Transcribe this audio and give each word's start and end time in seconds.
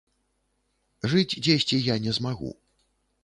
Жыць 1.11 1.39
дзесьці 1.47 1.77
я 1.93 1.99
не 2.05 2.11
змагу. 2.21 2.51